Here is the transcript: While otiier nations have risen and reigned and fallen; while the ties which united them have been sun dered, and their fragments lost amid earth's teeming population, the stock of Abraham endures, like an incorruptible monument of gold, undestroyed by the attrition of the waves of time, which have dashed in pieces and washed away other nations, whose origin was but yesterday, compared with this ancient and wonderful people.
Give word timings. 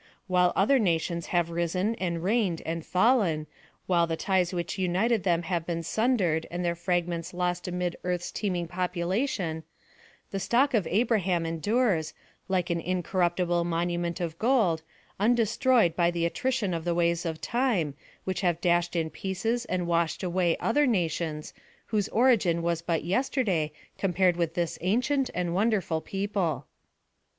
While 0.25 0.51
otiier 0.55 0.81
nations 0.81 1.27
have 1.27 1.51
risen 1.51 1.93
and 1.99 2.23
reigned 2.23 2.63
and 2.65 2.83
fallen; 2.83 3.45
while 3.85 4.07
the 4.07 4.17
ties 4.17 4.51
which 4.51 4.79
united 4.79 5.21
them 5.23 5.43
have 5.43 5.63
been 5.67 5.83
sun 5.83 6.17
dered, 6.17 6.45
and 6.49 6.65
their 6.65 6.73
fragments 6.73 7.35
lost 7.35 7.67
amid 7.67 7.95
earth's 8.03 8.31
teeming 8.31 8.67
population, 8.67 9.61
the 10.31 10.39
stock 10.39 10.73
of 10.73 10.87
Abraham 10.87 11.45
endures, 11.45 12.15
like 12.47 12.71
an 12.71 12.79
incorruptible 12.81 13.63
monument 13.63 14.19
of 14.19 14.39
gold, 14.39 14.81
undestroyed 15.19 15.95
by 15.95 16.09
the 16.09 16.25
attrition 16.25 16.73
of 16.73 16.83
the 16.83 16.95
waves 16.95 17.23
of 17.23 17.39
time, 17.39 17.93
which 18.23 18.41
have 18.41 18.59
dashed 18.59 18.95
in 18.95 19.11
pieces 19.11 19.65
and 19.65 19.85
washed 19.85 20.23
away 20.23 20.57
other 20.59 20.87
nations, 20.87 21.53
whose 21.85 22.09
origin 22.09 22.63
was 22.63 22.81
but 22.81 23.03
yesterday, 23.03 23.71
compared 23.99 24.35
with 24.35 24.55
this 24.55 24.79
ancient 24.81 25.29
and 25.35 25.53
wonderful 25.53 26.01
people. 26.01 26.65